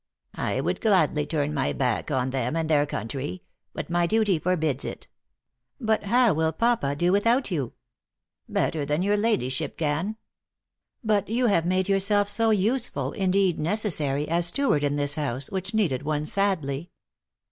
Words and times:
"I 0.33 0.61
would 0.61 0.81
gladly 0.81 1.27
turn 1.27 1.53
my 1.53 1.73
back 1.73 2.09
on 2.09 2.31
them 2.31 2.55
and 2.55 2.67
their 2.67 2.87
country; 2.87 3.43
but 3.71 3.91
my 3.91 4.07
duty 4.07 4.39
forbids 4.39 4.83
it."" 4.83 5.07
But 5.89 6.05
how 6.05 6.33
will 6.33 6.51
papa 6.53 6.95
do 6.95 7.11
without 7.11 7.51
you 7.51 7.73
?""Better 8.49 8.83
than 8.83 9.03
your 9.03 9.15
ladyship 9.15 9.77
can." 9.77 10.15
"But 11.03 11.29
you 11.29 11.45
have 11.45 11.67
made 11.67 11.87
yourself 11.87 12.29
so 12.29 12.49
useful, 12.49 13.11
indeed 13.11 13.59
necessary, 13.59 14.27
as 14.27 14.47
steward 14.47 14.83
in 14.83 14.95
this 14.95 15.13
house, 15.13 15.51
which 15.51 15.71
needed 15.75 16.01
one 16.01 16.25
sadly." 16.25 16.89